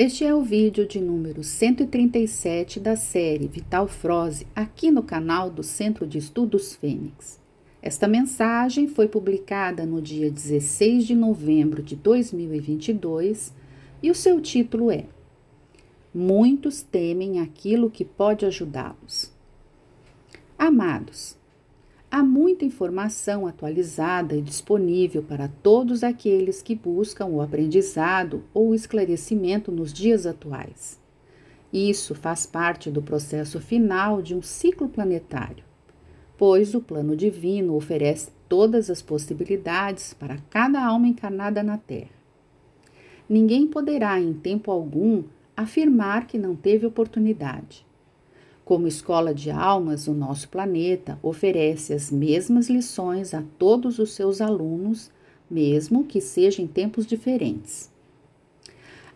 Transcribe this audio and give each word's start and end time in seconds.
Este 0.00 0.24
é 0.24 0.32
o 0.32 0.42
vídeo 0.42 0.86
de 0.86 1.00
número 1.00 1.42
137 1.42 2.78
da 2.78 2.94
série 2.94 3.48
Vital 3.48 3.88
Froze 3.88 4.46
aqui 4.54 4.92
no 4.92 5.02
canal 5.02 5.50
do 5.50 5.64
Centro 5.64 6.06
de 6.06 6.18
Estudos 6.18 6.76
Fênix. 6.76 7.40
Esta 7.82 8.06
mensagem 8.06 8.86
foi 8.86 9.08
publicada 9.08 9.84
no 9.84 10.00
dia 10.00 10.30
16 10.30 11.04
de 11.04 11.16
novembro 11.16 11.82
de 11.82 11.96
2022 11.96 13.52
e 14.00 14.08
o 14.08 14.14
seu 14.14 14.40
título 14.40 14.92
é 14.92 15.06
Muitos 16.14 16.80
temem 16.80 17.40
aquilo 17.40 17.90
que 17.90 18.04
pode 18.04 18.46
ajudá-los. 18.46 19.32
Amados, 20.56 21.36
Há 22.10 22.22
muita 22.22 22.64
informação 22.64 23.46
atualizada 23.46 24.34
e 24.34 24.40
disponível 24.40 25.22
para 25.22 25.46
todos 25.46 26.02
aqueles 26.02 26.62
que 26.62 26.74
buscam 26.74 27.26
o 27.26 27.42
aprendizado 27.42 28.42
ou 28.54 28.74
esclarecimento 28.74 29.70
nos 29.70 29.92
dias 29.92 30.24
atuais. 30.24 30.98
Isso 31.70 32.14
faz 32.14 32.46
parte 32.46 32.90
do 32.90 33.02
processo 33.02 33.60
final 33.60 34.22
de 34.22 34.34
um 34.34 34.40
ciclo 34.40 34.88
planetário, 34.88 35.62
pois 36.38 36.74
o 36.74 36.80
plano 36.80 37.14
divino 37.14 37.74
oferece 37.74 38.30
todas 38.48 38.88
as 38.88 39.02
possibilidades 39.02 40.14
para 40.14 40.38
cada 40.48 40.82
alma 40.82 41.08
encarnada 41.08 41.62
na 41.62 41.76
Terra. 41.76 42.16
Ninguém 43.28 43.66
poderá, 43.66 44.18
em 44.18 44.32
tempo 44.32 44.70
algum, 44.70 45.24
afirmar 45.54 46.26
que 46.26 46.38
não 46.38 46.56
teve 46.56 46.86
oportunidade. 46.86 47.86
Como 48.68 48.86
escola 48.86 49.32
de 49.32 49.50
almas, 49.50 50.08
o 50.08 50.12
nosso 50.12 50.46
planeta 50.50 51.18
oferece 51.22 51.94
as 51.94 52.10
mesmas 52.10 52.68
lições 52.68 53.32
a 53.32 53.42
todos 53.58 53.98
os 53.98 54.12
seus 54.12 54.42
alunos, 54.42 55.10
mesmo 55.50 56.04
que 56.04 56.20
seja 56.20 56.60
em 56.60 56.66
tempos 56.66 57.06
diferentes. 57.06 57.90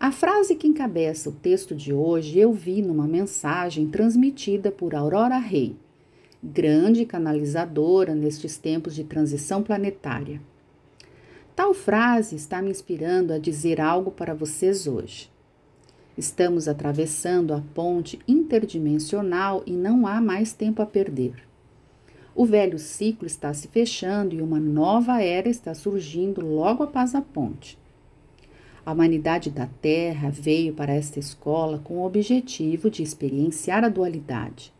A 0.00 0.10
frase 0.10 0.54
que 0.54 0.66
encabeça 0.66 1.28
o 1.28 1.32
texto 1.32 1.74
de 1.74 1.92
hoje 1.92 2.38
eu 2.38 2.50
vi 2.50 2.80
numa 2.80 3.06
mensagem 3.06 3.86
transmitida 3.90 4.70
por 4.70 4.94
Aurora 4.94 5.36
Rei, 5.36 5.76
grande 6.42 7.04
canalizadora 7.04 8.14
nestes 8.14 8.56
tempos 8.56 8.94
de 8.94 9.04
transição 9.04 9.62
planetária. 9.62 10.40
Tal 11.54 11.74
frase 11.74 12.36
está 12.36 12.62
me 12.62 12.70
inspirando 12.70 13.34
a 13.34 13.38
dizer 13.38 13.82
algo 13.82 14.10
para 14.10 14.32
vocês 14.32 14.86
hoje. 14.86 15.30
Estamos 16.16 16.68
atravessando 16.68 17.54
a 17.54 17.62
ponte 17.74 18.18
interdimensional 18.28 19.62
e 19.66 19.72
não 19.72 20.06
há 20.06 20.20
mais 20.20 20.52
tempo 20.52 20.82
a 20.82 20.86
perder. 20.86 21.32
O 22.34 22.44
velho 22.44 22.78
ciclo 22.78 23.26
está 23.26 23.54
se 23.54 23.66
fechando 23.68 24.34
e 24.34 24.42
uma 24.42 24.60
nova 24.60 25.22
era 25.22 25.48
está 25.48 25.74
surgindo 25.74 26.44
logo 26.44 26.82
após 26.82 27.14
a 27.14 27.22
ponte. 27.22 27.78
A 28.84 28.92
humanidade 28.92 29.50
da 29.50 29.66
Terra 29.80 30.28
veio 30.28 30.74
para 30.74 30.92
esta 30.92 31.18
escola 31.18 31.78
com 31.78 31.94
o 31.94 32.04
objetivo 32.04 32.90
de 32.90 33.02
experienciar 33.02 33.82
a 33.82 33.88
dualidade, 33.88 34.70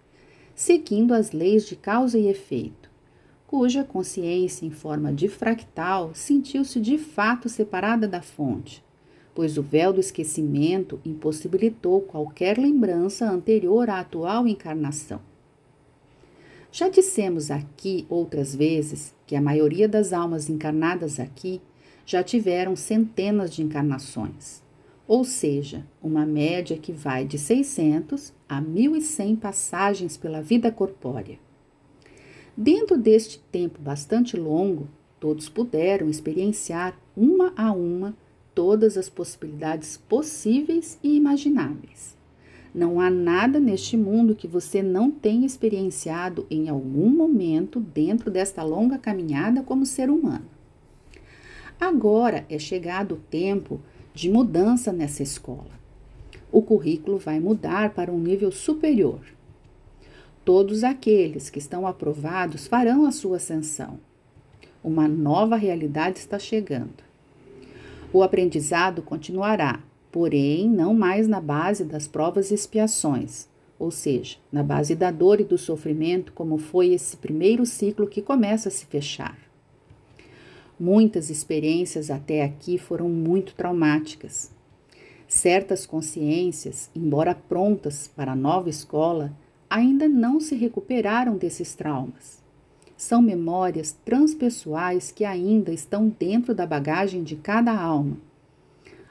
seguindo 0.54 1.14
as 1.14 1.32
leis 1.32 1.66
de 1.66 1.76
causa 1.76 2.18
e 2.18 2.28
efeito, 2.28 2.90
cuja 3.46 3.84
consciência 3.84 4.66
em 4.66 4.70
forma 4.70 5.10
de 5.14 5.28
fractal 5.28 6.10
sentiu-se 6.14 6.78
de 6.78 6.98
fato 6.98 7.48
separada 7.48 8.06
da 8.06 8.20
fonte 8.20 8.82
pois 9.34 9.56
o 9.56 9.62
véu 9.62 9.92
do 9.92 10.00
esquecimento 10.00 11.00
impossibilitou 11.04 12.00
qualquer 12.02 12.58
lembrança 12.58 13.28
anterior 13.30 13.88
à 13.88 14.00
atual 14.00 14.46
encarnação. 14.46 15.20
Já 16.70 16.88
dissemos 16.88 17.50
aqui 17.50 18.06
outras 18.08 18.54
vezes 18.54 19.14
que 19.26 19.36
a 19.36 19.42
maioria 19.42 19.88
das 19.88 20.12
almas 20.12 20.48
encarnadas 20.48 21.20
aqui 21.20 21.60
já 22.04 22.22
tiveram 22.22 22.74
centenas 22.74 23.54
de 23.54 23.62
encarnações, 23.62 24.62
ou 25.06 25.24
seja, 25.24 25.86
uma 26.02 26.24
média 26.24 26.76
que 26.78 26.92
vai 26.92 27.24
de 27.24 27.38
600 27.38 28.32
a 28.48 28.60
1100 28.60 29.36
passagens 29.36 30.16
pela 30.16 30.40
vida 30.40 30.72
corpórea. 30.72 31.38
Dentro 32.56 32.98
deste 32.98 33.38
tempo 33.50 33.80
bastante 33.80 34.36
longo, 34.36 34.88
todos 35.20 35.48
puderam 35.48 36.08
experienciar 36.08 36.98
uma 37.16 37.52
a 37.56 37.72
uma 37.72 38.14
todas 38.54 38.96
as 38.96 39.08
possibilidades 39.08 39.96
possíveis 39.96 40.98
e 41.02 41.16
imagináveis. 41.16 42.16
Não 42.74 43.00
há 43.00 43.10
nada 43.10 43.60
neste 43.60 43.96
mundo 43.96 44.34
que 44.34 44.48
você 44.48 44.82
não 44.82 45.10
tenha 45.10 45.46
experienciado 45.46 46.46
em 46.50 46.68
algum 46.68 47.10
momento 47.10 47.78
dentro 47.78 48.30
desta 48.30 48.62
longa 48.62 48.96
caminhada 48.96 49.62
como 49.62 49.84
ser 49.84 50.08
humano. 50.08 50.46
Agora 51.78 52.46
é 52.48 52.58
chegado 52.58 53.16
o 53.16 53.20
tempo 53.30 53.80
de 54.14 54.30
mudança 54.30 54.92
nessa 54.92 55.22
escola. 55.22 55.82
O 56.50 56.62
currículo 56.62 57.18
vai 57.18 57.40
mudar 57.40 57.92
para 57.92 58.12
um 58.12 58.18
nível 58.18 58.50
superior. 58.50 59.20
Todos 60.44 60.82
aqueles 60.82 61.50
que 61.50 61.58
estão 61.58 61.86
aprovados 61.86 62.66
farão 62.66 63.04
a 63.04 63.12
sua 63.12 63.36
ascensão. 63.36 63.98
Uma 64.82 65.06
nova 65.06 65.56
realidade 65.56 66.18
está 66.18 66.38
chegando. 66.38 67.11
O 68.14 68.22
aprendizado 68.22 69.00
continuará, 69.00 69.82
porém 70.10 70.68
não 70.68 70.92
mais 70.92 71.26
na 71.26 71.40
base 71.40 71.82
das 71.82 72.06
provas 72.06 72.50
e 72.50 72.54
expiações, 72.54 73.48
ou 73.78 73.90
seja, 73.90 74.36
na 74.52 74.62
base 74.62 74.94
da 74.94 75.10
dor 75.10 75.40
e 75.40 75.44
do 75.44 75.56
sofrimento, 75.56 76.34
como 76.34 76.58
foi 76.58 76.88
esse 76.88 77.16
primeiro 77.16 77.64
ciclo 77.64 78.06
que 78.06 78.20
começa 78.20 78.68
a 78.68 78.72
se 78.72 78.84
fechar. 78.84 79.38
Muitas 80.78 81.30
experiências 81.30 82.10
até 82.10 82.42
aqui 82.42 82.76
foram 82.76 83.08
muito 83.08 83.54
traumáticas. 83.54 84.50
Certas 85.26 85.86
consciências, 85.86 86.90
embora 86.94 87.34
prontas 87.34 88.08
para 88.08 88.32
a 88.32 88.36
nova 88.36 88.68
escola, 88.68 89.32
ainda 89.70 90.06
não 90.06 90.38
se 90.38 90.54
recuperaram 90.54 91.38
desses 91.38 91.74
traumas 91.74 92.41
são 93.02 93.20
memórias 93.20 93.98
transpessoais 94.04 95.10
que 95.10 95.24
ainda 95.24 95.72
estão 95.72 96.08
dentro 96.08 96.54
da 96.54 96.64
bagagem 96.64 97.24
de 97.24 97.34
cada 97.34 97.76
alma. 97.76 98.16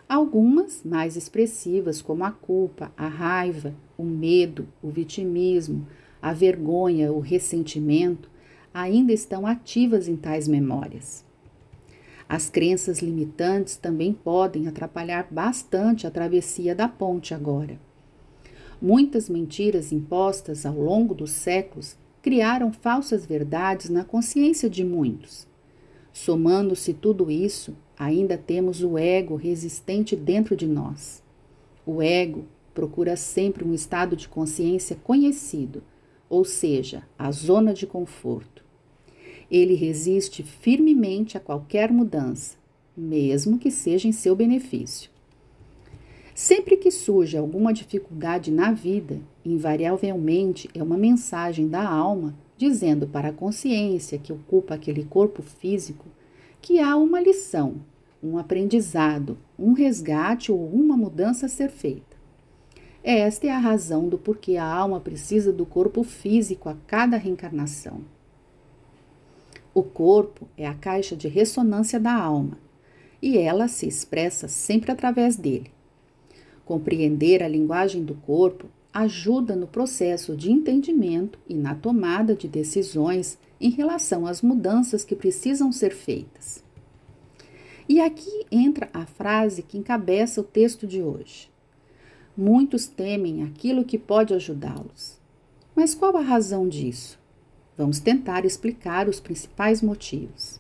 Algumas 0.08 0.82
mais 0.86 1.18
expressivas, 1.18 2.02
como 2.02 2.24
a 2.24 2.32
culpa, 2.32 2.90
a 2.96 3.10
raiva, 3.10 3.76
o 3.98 4.04
medo, 4.06 4.66
o 4.82 4.90
vitimismo, 4.90 5.86
a 6.22 6.32
vergonha, 6.32 7.12
o 7.12 7.20
ressentimento, 7.20 8.30
ainda 8.74 9.12
estão 9.12 9.46
ativas 9.46 10.08
em 10.08 10.16
tais 10.16 10.48
memórias. 10.48 11.26
As 12.30 12.50
crenças 12.50 13.00
limitantes 13.00 13.76
também 13.76 14.14
podem 14.14 14.70
atrapalhar 14.70 15.28
bastante 15.30 16.08
a 16.08 16.12
travessia 16.12 16.74
da 16.74 16.88
ponte 16.88 17.34
agora. 17.34 17.78
Muitas 18.82 19.28
mentiras 19.28 19.92
impostas 19.92 20.66
ao 20.66 20.80
longo 20.80 21.14
dos 21.14 21.32
séculos 21.32 21.98
criaram 22.22 22.72
falsas 22.72 23.26
verdades 23.26 23.90
na 23.90 24.04
consciência 24.04 24.70
de 24.70 24.84
muitos. 24.84 25.48
Somando-se 26.14 26.94
tudo 26.94 27.32
isso, 27.32 27.76
ainda 27.98 28.38
temos 28.38 28.84
o 28.84 28.98
ego 28.98 29.36
resistente 29.36 30.16
dentro 30.16 30.56
de 30.56 30.68
nós. 30.68 31.24
O 31.86 32.02
ego 32.02 32.46
procura 32.74 33.16
sempre 33.16 33.64
um 33.64 33.74
estado 33.74 34.16
de 34.16 34.28
consciência 34.28 34.98
conhecido, 35.04 35.84
ou 36.30 36.46
seja, 36.46 37.04
a 37.18 37.32
zona 37.32 37.74
de 37.74 37.86
conforto. 37.86 38.64
Ele 39.50 39.74
resiste 39.74 40.44
firmemente 40.44 41.38
a 41.38 41.40
qualquer 41.40 41.92
mudança, 41.92 42.56
mesmo 42.96 43.60
que 43.60 43.70
seja 43.70 44.08
em 44.08 44.12
seu 44.12 44.36
benefício. 44.36 45.11
Sempre 46.44 46.76
que 46.76 46.90
surge 46.90 47.38
alguma 47.38 47.72
dificuldade 47.72 48.50
na 48.50 48.72
vida, 48.72 49.20
invariavelmente 49.46 50.68
é 50.74 50.82
uma 50.82 50.98
mensagem 50.98 51.68
da 51.68 51.88
alma 51.88 52.34
dizendo 52.58 53.06
para 53.06 53.28
a 53.28 53.32
consciência 53.32 54.18
que 54.18 54.34
ocupa 54.34 54.74
aquele 54.74 55.06
corpo 55.06 55.44
físico 55.44 56.08
que 56.60 56.80
há 56.80 56.98
uma 56.98 57.22
lição, 57.22 57.76
um 58.24 58.40
aprendizado, 58.40 59.38
um 59.58 59.74
resgate 59.74 60.52
ou 60.52 60.68
uma 60.68 60.98
mudança 60.98 61.46
a 61.46 61.50
ser 61.50 61.70
feita. 61.70 62.18
Esta 63.04 63.46
é 63.46 63.52
a 63.52 63.60
razão 63.60 64.10
do 64.10 64.18
porquê 64.18 64.58
a 64.58 64.66
alma 64.66 65.00
precisa 65.00 65.54
do 65.54 65.64
corpo 65.64 66.04
físico 66.04 66.70
a 66.70 66.76
cada 66.88 67.18
reencarnação. 67.18 68.02
O 69.76 69.84
corpo 69.84 70.48
é 70.58 70.66
a 70.66 70.74
caixa 70.74 71.16
de 71.16 71.28
ressonância 71.28 72.00
da 72.00 72.16
alma 72.16 72.58
e 73.22 73.38
ela 73.38 73.68
se 73.68 73.88
expressa 73.88 74.48
sempre 74.48 74.92
através 74.92 75.36
dele. 75.36 75.70
Compreender 76.72 77.44
a 77.44 77.50
linguagem 77.50 78.02
do 78.02 78.16
corpo 78.16 78.68
ajuda 78.94 79.58
no 79.58 79.68
processo 79.68 80.38
de 80.38 80.50
entendimento 80.50 81.38
e 81.46 81.54
na 81.54 81.76
tomada 81.76 82.34
de 82.34 82.48
decisões 82.48 83.38
em 83.60 83.70
relação 83.70 84.26
às 84.26 84.42
mudanças 84.42 85.04
que 85.04 85.14
precisam 85.14 85.70
ser 85.70 85.94
feitas. 85.94 86.64
E 87.90 88.00
aqui 88.00 88.46
entra 88.50 88.90
a 88.94 89.06
frase 89.06 89.62
que 89.62 89.78
encabeça 89.78 90.40
o 90.40 90.46
texto 90.46 90.88
de 90.88 91.04
hoje. 91.04 91.52
Muitos 92.38 92.88
temem 92.88 93.44
aquilo 93.44 93.84
que 93.84 93.98
pode 93.98 94.34
ajudá-los. 94.34 95.20
Mas 95.76 95.94
qual 95.94 96.16
a 96.16 96.22
razão 96.22 96.70
disso? 96.70 97.20
Vamos 97.78 98.00
tentar 98.00 98.46
explicar 98.46 99.10
os 99.10 99.20
principais 99.20 99.82
motivos. 99.82 100.58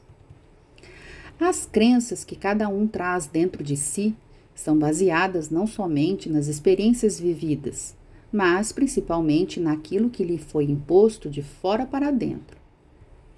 As 1.39 1.65
crenças 1.65 2.25
que 2.25 2.35
cada 2.35 2.67
um 2.67 2.85
traz 2.85 3.27
dentro 3.27 3.63
de 3.63 3.77
si 3.77 4.13
São 4.53 4.77
baseadas 4.77 5.49
não 5.49 5.65
somente 5.65 6.29
nas 6.29 6.47
experiências 6.47 7.19
vividas, 7.19 7.95
mas 8.31 8.71
principalmente 8.71 9.59
naquilo 9.59 10.09
que 10.09 10.23
lhe 10.23 10.37
foi 10.37 10.65
imposto 10.65 11.29
de 11.29 11.41
fora 11.41 11.85
para 11.85 12.11
dentro. 12.11 12.57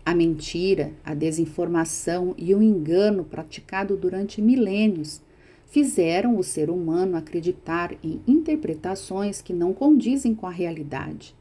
A 0.05 0.13
mentira, 0.13 0.91
a 1.03 1.13
desinformação 1.13 2.35
e 2.37 2.53
o 2.53 2.61
engano 2.61 3.23
praticado 3.23 3.95
durante 3.95 4.41
milênios 4.41 5.21
fizeram 5.67 6.37
o 6.37 6.43
ser 6.43 6.69
humano 6.69 7.15
acreditar 7.15 7.95
em 8.03 8.21
interpretações 8.27 9.41
que 9.41 9.53
não 9.53 9.73
condizem 9.73 10.35
com 10.35 10.45
a 10.45 10.51
realidade. 10.51 11.33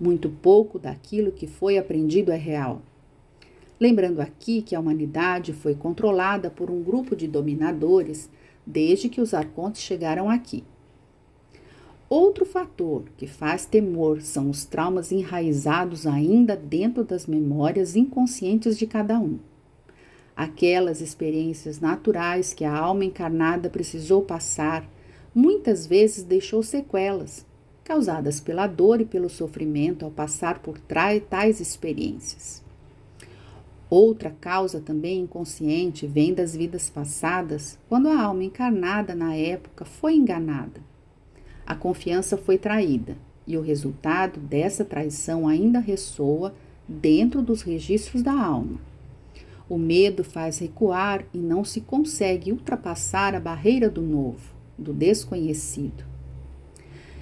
Muito 0.00 0.28
pouco 0.28 0.78
daquilo 0.78 1.30
que 1.30 1.46
foi 1.46 1.78
aprendido 1.78 2.32
é 2.32 2.36
real. 2.36 2.82
Lembrando 3.78 4.20
aqui 4.20 4.62
que 4.62 4.74
a 4.74 4.80
humanidade 4.80 5.52
foi 5.52 5.74
controlada 5.74 6.50
por 6.50 6.70
um 6.70 6.82
grupo 6.82 7.14
de 7.14 7.28
dominadores 7.28 8.30
desde 8.66 9.08
que 9.08 9.20
os 9.20 9.34
arcontes 9.34 9.82
chegaram 9.82 10.28
aqui. 10.28 10.64
Outro 12.08 12.44
fator 12.44 13.04
que 13.16 13.26
faz 13.26 13.64
temor 13.64 14.20
são 14.20 14.50
os 14.50 14.64
traumas 14.64 15.12
enraizados 15.12 16.06
ainda 16.06 16.56
dentro 16.56 17.04
das 17.04 17.26
memórias 17.26 17.96
inconscientes 17.96 18.78
de 18.78 18.86
cada 18.86 19.18
um 19.18 19.38
aquelas 20.36 21.00
experiências 21.00 21.80
naturais 21.80 22.52
que 22.52 22.64
a 22.64 22.76
alma 22.76 23.04
encarnada 23.04 23.68
precisou 23.68 24.22
passar, 24.22 24.88
muitas 25.34 25.86
vezes 25.86 26.24
deixou 26.24 26.62
sequelas, 26.62 27.46
causadas 27.84 28.40
pela 28.40 28.66
dor 28.66 29.00
e 29.00 29.04
pelo 29.04 29.28
sofrimento 29.28 30.04
ao 30.04 30.10
passar 30.10 30.60
por 30.60 30.78
tais 30.78 31.60
experiências. 31.60 32.61
Outra 33.94 34.30
causa 34.30 34.80
também 34.80 35.20
inconsciente 35.20 36.06
vem 36.06 36.32
das 36.32 36.56
vidas 36.56 36.88
passadas, 36.88 37.78
quando 37.90 38.08
a 38.08 38.22
alma 38.22 38.42
encarnada 38.42 39.14
na 39.14 39.36
época 39.36 39.84
foi 39.84 40.14
enganada. 40.14 40.80
A 41.66 41.74
confiança 41.74 42.38
foi 42.38 42.56
traída 42.56 43.18
e 43.46 43.54
o 43.54 43.60
resultado 43.60 44.40
dessa 44.40 44.82
traição 44.82 45.46
ainda 45.46 45.78
ressoa 45.78 46.54
dentro 46.88 47.42
dos 47.42 47.60
registros 47.60 48.22
da 48.22 48.32
alma. 48.32 48.80
O 49.68 49.76
medo 49.76 50.24
faz 50.24 50.58
recuar 50.58 51.26
e 51.34 51.36
não 51.36 51.62
se 51.62 51.82
consegue 51.82 52.50
ultrapassar 52.50 53.34
a 53.34 53.40
barreira 53.40 53.90
do 53.90 54.00
novo, 54.00 54.54
do 54.78 54.94
desconhecido. 54.94 56.02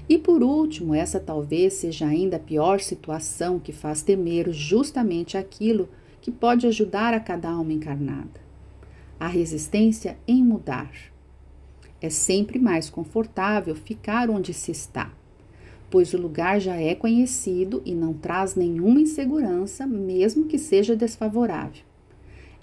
E 0.08 0.16
por 0.16 0.40
último, 0.40 0.94
essa 0.94 1.18
talvez 1.18 1.72
seja 1.72 2.06
ainda 2.06 2.36
a 2.36 2.40
pior 2.40 2.78
situação 2.78 3.58
que 3.58 3.72
faz 3.72 4.02
temer 4.02 4.52
justamente 4.52 5.36
aquilo 5.36 5.88
que 6.20 6.30
pode 6.30 6.66
ajudar 6.66 7.14
a 7.14 7.20
cada 7.20 7.50
alma 7.50 7.72
encarnada: 7.72 8.40
a 9.18 9.26
resistência 9.26 10.18
em 10.26 10.42
mudar. 10.42 10.92
É 12.00 12.08
sempre 12.08 12.58
mais 12.58 12.88
confortável 12.88 13.74
ficar 13.74 14.30
onde 14.30 14.54
se 14.54 14.70
está, 14.70 15.12
pois 15.90 16.14
o 16.14 16.18
lugar 16.18 16.60
já 16.60 16.76
é 16.76 16.94
conhecido 16.94 17.82
e 17.84 17.94
não 17.94 18.14
traz 18.14 18.54
nenhuma 18.54 19.00
insegurança, 19.00 19.86
mesmo 19.86 20.46
que 20.46 20.58
seja 20.58 20.96
desfavorável 20.96 21.90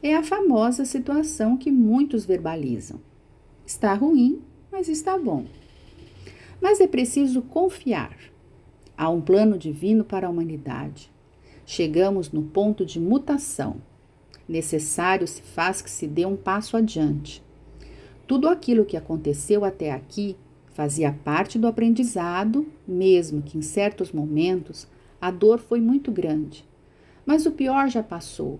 é 0.01 0.15
a 0.15 0.23
famosa 0.23 0.85
situação 0.85 1.57
que 1.57 1.71
muitos 1.71 2.25
verbalizam. 2.25 2.99
Está 3.65 3.93
ruim, 3.93 4.41
mas 4.71 4.87
está 4.87 5.17
bom. 5.17 5.45
Mas 6.61 6.79
é 6.79 6.87
preciso 6.87 7.41
confiar. 7.41 8.15
Há 8.97 9.09
um 9.09 9.21
plano 9.21 9.57
divino 9.57 10.03
para 10.03 10.27
a 10.27 10.29
humanidade. 10.29 11.11
Chegamos 11.67 12.31
no 12.31 12.41
ponto 12.41 12.83
de 12.83 12.99
mutação. 12.99 13.75
Necessário 14.49 15.27
se 15.27 15.43
faz 15.43 15.83
que 15.83 15.91
se 15.91 16.07
dê 16.07 16.25
um 16.25 16.35
passo 16.35 16.75
adiante. 16.75 17.43
Tudo 18.25 18.49
aquilo 18.49 18.85
que 18.85 18.97
aconteceu 18.97 19.63
até 19.63 19.91
aqui 19.91 20.35
fazia 20.73 21.15
parte 21.23 21.59
do 21.59 21.67
aprendizado, 21.67 22.65
mesmo 22.87 23.43
que 23.43 23.59
em 23.59 23.61
certos 23.61 24.11
momentos 24.11 24.87
a 25.21 25.29
dor 25.29 25.59
foi 25.59 25.79
muito 25.79 26.11
grande. 26.11 26.65
Mas 27.23 27.45
o 27.45 27.51
pior 27.51 27.87
já 27.87 28.01
passou 28.01 28.59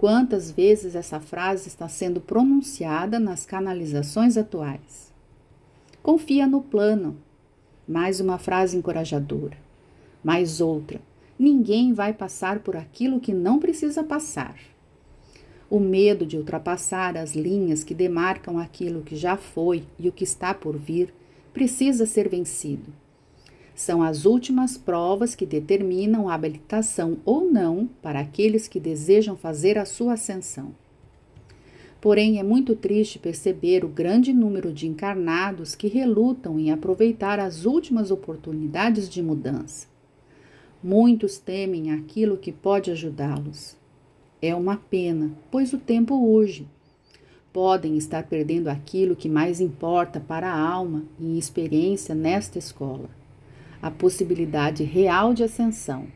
Quantas 0.00 0.50
vezes 0.50 0.94
essa 0.94 1.20
frase 1.20 1.68
está 1.68 1.86
sendo 1.86 2.22
pronunciada 2.22 3.20
nas 3.20 3.44
canalizações 3.44 4.38
atuais? 4.38 5.12
Confia 6.02 6.46
no 6.46 6.62
plano. 6.62 7.18
Mais 7.86 8.18
uma 8.18 8.38
frase 8.38 8.78
encorajadora. 8.78 9.58
Mais 10.24 10.58
outra. 10.58 11.02
Ninguém 11.42 11.94
vai 11.94 12.12
passar 12.12 12.58
por 12.58 12.76
aquilo 12.76 13.18
que 13.18 13.32
não 13.32 13.58
precisa 13.58 14.04
passar. 14.04 14.56
O 15.70 15.80
medo 15.80 16.26
de 16.26 16.36
ultrapassar 16.36 17.16
as 17.16 17.34
linhas 17.34 17.82
que 17.82 17.94
demarcam 17.94 18.58
aquilo 18.58 19.00
que 19.00 19.16
já 19.16 19.38
foi 19.38 19.84
e 19.98 20.06
o 20.06 20.12
que 20.12 20.22
está 20.22 20.52
por 20.52 20.76
vir 20.76 21.14
precisa 21.50 22.04
ser 22.04 22.28
vencido. 22.28 22.92
São 23.74 24.02
as 24.02 24.26
últimas 24.26 24.76
provas 24.76 25.34
que 25.34 25.46
determinam 25.46 26.28
a 26.28 26.34
habilitação 26.34 27.16
ou 27.24 27.50
não 27.50 27.88
para 28.02 28.20
aqueles 28.20 28.68
que 28.68 28.78
desejam 28.78 29.34
fazer 29.34 29.78
a 29.78 29.86
sua 29.86 30.12
ascensão. 30.12 30.74
Porém, 32.02 32.38
é 32.38 32.42
muito 32.42 32.76
triste 32.76 33.18
perceber 33.18 33.82
o 33.82 33.88
grande 33.88 34.34
número 34.34 34.70
de 34.74 34.86
encarnados 34.86 35.74
que 35.74 35.88
relutam 35.88 36.60
em 36.60 36.70
aproveitar 36.70 37.40
as 37.40 37.64
últimas 37.64 38.10
oportunidades 38.10 39.08
de 39.08 39.22
mudança. 39.22 39.88
Muitos 40.82 41.38
temem 41.38 41.92
aquilo 41.92 42.36
que 42.36 42.52
pode 42.52 42.90
ajudá-los. 42.90 43.76
É 44.40 44.54
uma 44.54 44.76
pena, 44.76 45.32
pois 45.50 45.72
o 45.72 45.78
tempo 45.78 46.14
urge. 46.14 46.66
Podem 47.52 47.96
estar 47.96 48.22
perdendo 48.24 48.68
aquilo 48.68 49.16
que 49.16 49.28
mais 49.28 49.60
importa 49.60 50.20
para 50.20 50.50
a 50.50 50.58
alma 50.58 51.04
e 51.18 51.38
experiência 51.38 52.14
nesta 52.14 52.58
escola 52.58 53.10
a 53.82 53.90
possibilidade 53.90 54.84
real 54.84 55.32
de 55.32 55.42
ascensão. 55.42 56.06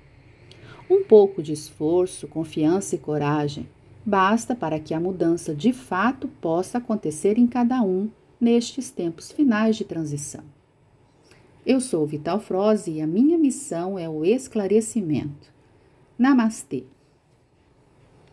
Um 0.89 1.03
pouco 1.03 1.43
de 1.43 1.53
esforço, 1.53 2.29
confiança 2.29 2.95
e 2.95 2.99
coragem 2.99 3.69
basta 4.05 4.55
para 4.55 4.79
que 4.79 4.93
a 4.93 5.01
mudança 5.01 5.55
de 5.55 5.73
fato 5.73 6.29
possa 6.29 6.77
acontecer 6.77 7.39
em 7.39 7.47
cada 7.47 7.81
um 7.83 8.11
nestes 8.39 8.91
tempos 8.91 9.33
finais 9.33 9.77
de 9.77 9.85
transição. 9.85 10.54
Eu 11.67 11.81
sou 11.81 12.07
Vital 12.07 12.39
Froze 12.41 12.91
e 12.91 13.01
a 13.01 13.07
minha 13.07 13.39
missão 13.39 13.99
é 13.99 14.07
o 14.07 14.23
esclarecimento. 14.23 15.51
Namastê! 16.19 16.85